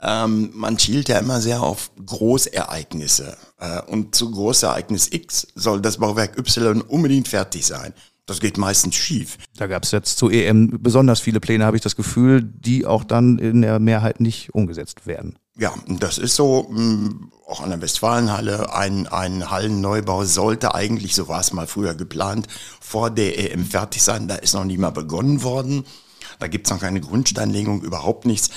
ähm, 0.00 0.50
man 0.54 0.78
schielt 0.78 1.08
ja 1.08 1.18
immer 1.18 1.40
sehr 1.40 1.62
auf 1.62 1.90
Großereignisse. 2.04 3.36
Äh, 3.58 3.82
und 3.82 4.14
zu 4.14 4.30
Großereignis 4.30 5.08
X 5.12 5.48
soll 5.54 5.80
das 5.80 5.98
Bauwerk 5.98 6.38
Y 6.38 6.80
unbedingt 6.82 7.28
fertig 7.28 7.66
sein. 7.66 7.92
Das 8.26 8.40
geht 8.40 8.56
meistens 8.56 8.94
schief. 8.94 9.36
Da 9.56 9.66
gab 9.66 9.82
es 9.82 9.90
jetzt 9.90 10.16
zu 10.16 10.30
EM 10.30 10.78
besonders 10.80 11.20
viele 11.20 11.40
Pläne, 11.40 11.64
habe 11.64 11.76
ich 11.76 11.82
das 11.82 11.96
Gefühl, 11.96 12.42
die 12.42 12.86
auch 12.86 13.02
dann 13.02 13.38
in 13.38 13.62
der 13.62 13.80
Mehrheit 13.80 14.20
nicht 14.20 14.54
umgesetzt 14.54 15.06
werden. 15.06 15.38
Ja, 15.56 15.74
das 15.86 16.18
ist 16.18 16.34
so. 16.34 16.68
Mm, 16.70 17.30
auch 17.46 17.60
an 17.60 17.70
der 17.70 17.82
Westfalenhalle 17.82 18.72
ein, 18.74 19.06
ein 19.06 19.50
Hallenneubau 19.50 20.24
sollte 20.24 20.74
eigentlich, 20.74 21.14
so 21.14 21.28
war 21.28 21.40
es 21.40 21.52
mal 21.52 21.66
früher 21.66 21.94
geplant, 21.94 22.48
vor 22.80 23.10
der 23.10 23.52
EM 23.52 23.66
fertig 23.66 24.02
sein. 24.02 24.28
Da 24.28 24.36
ist 24.36 24.54
noch 24.54 24.64
nie 24.64 24.78
mal 24.78 24.90
begonnen 24.90 25.42
worden. 25.42 25.84
Da 26.38 26.48
gibt's 26.48 26.70
noch 26.70 26.80
keine 26.80 27.00
Grundsteinlegung, 27.00 27.82
überhaupt 27.82 28.24
nichts. 28.24 28.48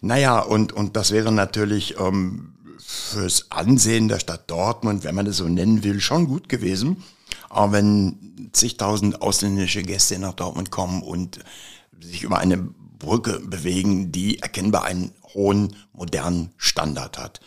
Naja, 0.00 0.38
und, 0.38 0.72
und 0.72 0.96
das 0.96 1.10
wäre 1.10 1.32
natürlich 1.32 1.98
ähm, 1.98 2.54
fürs 2.78 3.50
Ansehen 3.50 4.06
der 4.06 4.20
Stadt 4.20 4.48
Dortmund, 4.48 5.02
wenn 5.02 5.16
man 5.16 5.26
das 5.26 5.38
so 5.38 5.48
nennen 5.48 5.82
will, 5.82 6.00
schon 6.00 6.28
gut 6.28 6.48
gewesen. 6.48 7.02
Aber 7.48 7.72
wenn 7.72 8.50
zigtausend 8.52 9.20
ausländische 9.20 9.82
Gäste 9.82 10.18
nach 10.20 10.34
Dortmund 10.34 10.70
kommen 10.70 11.02
und 11.02 11.40
sich 12.00 12.22
über 12.22 12.38
eine 12.38 12.68
Brücke 13.04 13.40
bewegen, 13.40 14.12
die 14.12 14.40
erkennbar 14.40 14.84
einen 14.84 15.12
hohen 15.34 15.76
modernen 15.92 16.50
Standard 16.56 17.18
hat. 17.18 17.40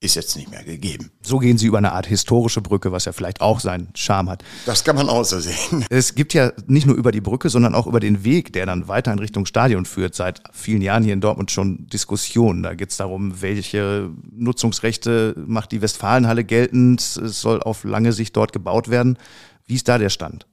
Ist 0.00 0.16
jetzt 0.16 0.34
nicht 0.34 0.50
mehr 0.50 0.64
gegeben. 0.64 1.12
So 1.22 1.38
gehen 1.38 1.58
sie 1.58 1.66
über 1.66 1.78
eine 1.78 1.92
Art 1.92 2.06
historische 2.06 2.60
Brücke, 2.60 2.90
was 2.90 3.04
ja 3.04 3.12
vielleicht 3.12 3.40
auch 3.40 3.60
seinen 3.60 3.90
Charme 3.94 4.30
hat. 4.30 4.42
Das 4.66 4.82
kann 4.82 4.96
man 4.96 5.08
auch 5.08 5.24
so 5.24 5.38
sehen. 5.38 5.84
Es 5.90 6.16
gibt 6.16 6.34
ja 6.34 6.50
nicht 6.66 6.88
nur 6.88 6.96
über 6.96 7.12
die 7.12 7.20
Brücke, 7.20 7.50
sondern 7.50 7.76
auch 7.76 7.86
über 7.86 8.00
den 8.00 8.24
Weg, 8.24 8.52
der 8.52 8.66
dann 8.66 8.88
weiter 8.88 9.12
in 9.12 9.20
Richtung 9.20 9.46
Stadion 9.46 9.84
führt. 9.84 10.16
Seit 10.16 10.42
vielen 10.52 10.82
Jahren 10.82 11.04
hier 11.04 11.12
in 11.12 11.20
Dortmund 11.20 11.52
schon 11.52 11.86
Diskussionen. 11.86 12.64
Da 12.64 12.74
geht 12.74 12.90
es 12.90 12.96
darum, 12.96 13.42
welche 13.42 14.10
Nutzungsrechte 14.32 15.36
macht 15.46 15.70
die 15.70 15.82
Westfalenhalle 15.82 16.42
geltend. 16.42 17.00
Es 17.00 17.40
soll 17.40 17.62
auf 17.62 17.84
lange 17.84 18.12
Sicht 18.12 18.36
dort 18.36 18.52
gebaut 18.52 18.88
werden. 18.88 19.18
Wie 19.66 19.76
ist 19.76 19.86
da 19.86 19.98
der 19.98 20.10
Stand? 20.10 20.48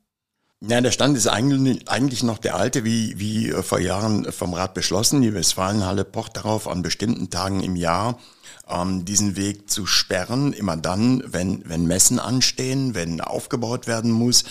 Ja, 0.61 0.81
der 0.81 0.91
Stand 0.91 1.15
ist 1.15 1.27
eigentlich 1.27 2.23
noch 2.23 2.37
der 2.37 2.55
alte, 2.55 2.83
wie, 2.83 3.17
wie 3.17 3.49
vor 3.63 3.79
Jahren 3.79 4.29
vom 4.29 4.53
Rat 4.53 4.73
beschlossen. 4.73 5.21
Die 5.21 5.33
Westfalenhalle 5.33 6.03
pocht 6.03 6.35
darauf, 6.35 6.67
an 6.67 6.81
bestimmten 6.81 7.29
Tagen 7.29 7.63
im 7.63 7.77
Jahr 7.77 8.19
ähm, 8.67 9.05
diesen 9.05 9.37
Weg 9.37 9.69
zu 9.69 9.85
sperren. 9.85 10.51
Immer 10.51 10.75
dann, 10.75 11.23
wenn, 11.25 11.63
wenn 11.65 11.85
Messen 11.87 12.19
anstehen, 12.19 12.93
wenn 12.93 13.21
aufgebaut 13.21 13.87
werden 13.87 14.11
muss, 14.11 14.43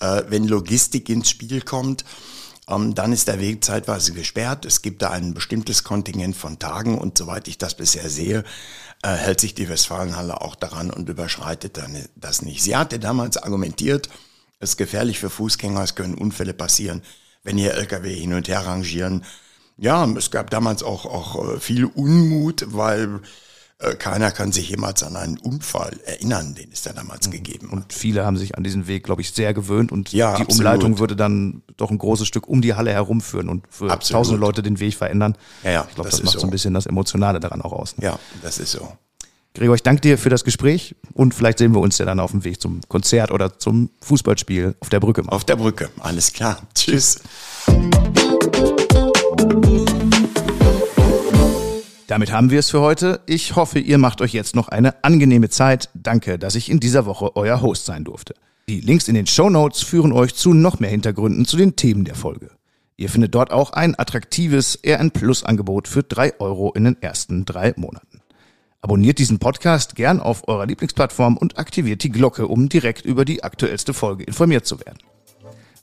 äh, 0.00 0.22
wenn 0.28 0.48
Logistik 0.48 1.10
ins 1.10 1.28
Spiel 1.28 1.60
kommt. 1.60 2.06
Ähm, 2.66 2.94
dann 2.94 3.12
ist 3.12 3.28
der 3.28 3.38
Weg 3.38 3.62
zeitweise 3.62 4.14
gesperrt. 4.14 4.64
Es 4.64 4.80
gibt 4.80 5.02
da 5.02 5.10
ein 5.10 5.34
bestimmtes 5.34 5.84
Kontingent 5.84 6.34
von 6.34 6.58
Tagen 6.60 6.96
und 6.96 7.18
soweit 7.18 7.46
ich 7.46 7.58
das 7.58 7.74
bisher 7.74 8.08
sehe, 8.08 8.44
äh, 9.02 9.10
hält 9.10 9.40
sich 9.40 9.54
die 9.54 9.68
Westfalenhalle 9.68 10.40
auch 10.40 10.54
daran 10.54 10.90
und 10.90 11.10
überschreitet 11.10 11.76
dann 11.76 12.06
das 12.16 12.40
nicht. 12.40 12.62
Sie 12.62 12.74
hatte 12.74 12.98
damals 12.98 13.36
argumentiert, 13.36 14.08
es 14.62 14.70
ist 14.70 14.76
gefährlich 14.76 15.18
für 15.18 15.28
Fußgänger, 15.28 15.82
es 15.82 15.96
können 15.96 16.14
Unfälle 16.14 16.54
passieren, 16.54 17.02
wenn 17.42 17.58
hier 17.58 17.74
Lkw 17.74 18.14
hin 18.14 18.32
und 18.32 18.46
her 18.46 18.60
rangieren. 18.60 19.24
Ja, 19.76 20.06
es 20.16 20.30
gab 20.30 20.50
damals 20.50 20.84
auch, 20.84 21.04
auch 21.04 21.54
äh, 21.54 21.58
viel 21.58 21.84
Unmut, 21.84 22.66
weil 22.68 23.20
äh, 23.78 23.96
keiner 23.96 24.30
kann 24.30 24.52
sich 24.52 24.70
jemals 24.70 25.02
an 25.02 25.16
einen 25.16 25.38
Unfall 25.38 25.98
erinnern, 26.04 26.54
den 26.54 26.70
es 26.70 26.82
da 26.82 26.92
damals 26.92 27.26
mhm. 27.26 27.32
gegeben 27.32 27.66
hat. 27.66 27.72
Und 27.72 27.92
viele 27.92 28.24
haben 28.24 28.36
sich 28.36 28.56
an 28.56 28.62
diesen 28.62 28.86
Weg, 28.86 29.02
glaube 29.02 29.22
ich, 29.22 29.32
sehr 29.32 29.52
gewöhnt 29.52 29.90
und 29.90 30.12
ja, 30.12 30.36
die 30.36 30.42
absolut. 30.42 30.60
Umleitung 30.60 30.98
würde 31.00 31.16
dann 31.16 31.62
doch 31.76 31.90
ein 31.90 31.98
großes 31.98 32.28
Stück 32.28 32.46
um 32.46 32.62
die 32.62 32.74
Halle 32.74 32.92
herumführen 32.92 33.48
und 33.48 33.66
für 33.68 33.90
absolut. 33.90 34.18
tausende 34.18 34.40
Leute 34.40 34.62
den 34.62 34.78
Weg 34.78 34.94
verändern. 34.94 35.36
Ja, 35.64 35.70
ja, 35.72 35.86
ich 35.88 35.96
glaube, 35.96 36.08
das, 36.08 36.20
das 36.20 36.26
macht 36.26 36.38
so 36.38 36.46
ein 36.46 36.50
bisschen 36.50 36.72
das 36.72 36.86
Emotionale 36.86 37.40
daran 37.40 37.62
auch 37.62 37.72
aus. 37.72 37.98
Ne? 37.98 38.04
Ja, 38.04 38.18
das 38.42 38.58
ist 38.58 38.70
so. 38.70 38.96
Gregor, 39.54 39.74
ich 39.74 39.82
danke 39.82 40.00
dir 40.00 40.16
für 40.16 40.30
das 40.30 40.44
Gespräch 40.44 40.94
und 41.12 41.34
vielleicht 41.34 41.58
sehen 41.58 41.74
wir 41.74 41.80
uns 41.80 41.98
ja 41.98 42.06
dann 42.06 42.20
auf 42.20 42.30
dem 42.30 42.42
Weg 42.44 42.60
zum 42.60 42.80
Konzert 42.88 43.30
oder 43.30 43.58
zum 43.58 43.90
Fußballspiel 44.00 44.76
auf 44.80 44.88
der 44.88 44.98
Brücke. 44.98 45.24
Auf 45.26 45.44
der 45.44 45.56
Brücke, 45.56 45.90
alles 46.00 46.32
klar. 46.32 46.62
Tschüss. 46.74 47.20
Damit 52.06 52.32
haben 52.32 52.50
wir 52.50 52.60
es 52.60 52.70
für 52.70 52.80
heute. 52.80 53.20
Ich 53.26 53.54
hoffe, 53.54 53.78
ihr 53.78 53.98
macht 53.98 54.22
euch 54.22 54.32
jetzt 54.32 54.56
noch 54.56 54.68
eine 54.68 55.04
angenehme 55.04 55.50
Zeit. 55.50 55.90
Danke, 55.92 56.38
dass 56.38 56.54
ich 56.54 56.70
in 56.70 56.80
dieser 56.80 57.04
Woche 57.04 57.36
euer 57.36 57.60
Host 57.60 57.84
sein 57.84 58.04
durfte. 58.04 58.34
Die 58.68 58.80
Links 58.80 59.08
in 59.08 59.14
den 59.14 59.26
Show 59.26 59.50
Notes 59.50 59.82
führen 59.82 60.12
euch 60.12 60.34
zu 60.34 60.54
noch 60.54 60.80
mehr 60.80 60.90
Hintergründen 60.90 61.44
zu 61.44 61.58
den 61.58 61.76
Themen 61.76 62.04
der 62.04 62.14
Folge. 62.14 62.50
Ihr 62.96 63.10
findet 63.10 63.34
dort 63.34 63.50
auch 63.50 63.72
ein 63.72 63.98
attraktives 63.98 64.78
RN 64.86 65.10
Plus 65.10 65.44
Angebot 65.44 65.88
für 65.88 66.02
drei 66.02 66.38
Euro 66.40 66.72
in 66.72 66.84
den 66.84 67.02
ersten 67.02 67.44
drei 67.44 67.74
Monaten. 67.76 68.11
Abonniert 68.84 69.20
diesen 69.20 69.38
Podcast 69.38 69.94
gern 69.94 70.18
auf 70.18 70.48
eurer 70.48 70.66
Lieblingsplattform 70.66 71.36
und 71.36 71.56
aktiviert 71.56 72.02
die 72.02 72.10
Glocke, 72.10 72.48
um 72.48 72.68
direkt 72.68 73.04
über 73.04 73.24
die 73.24 73.44
aktuellste 73.44 73.94
Folge 73.94 74.24
informiert 74.24 74.66
zu 74.66 74.80
werden. 74.80 74.98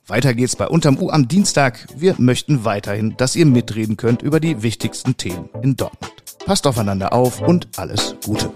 Weiter 0.05 0.33
geht's 0.33 0.57
bei 0.57 0.67
Unterm 0.67 0.97
U 0.99 1.09
am 1.09 1.29
Dienstag. 1.29 1.87
Wir 1.95 2.15
möchten 2.17 2.65
weiterhin, 2.65 3.15
dass 3.15 3.37
ihr 3.37 3.45
mitreden 3.45 3.95
könnt 3.95 4.21
über 4.21 4.41
die 4.41 4.63
wichtigsten 4.63 5.15
Themen 5.15 5.47
in 5.61 5.77
Dortmund. 5.77 6.11
Passt 6.45 6.67
aufeinander 6.67 7.13
auf 7.13 7.39
und 7.39 7.69
alles 7.77 8.15
Gute. 8.25 8.51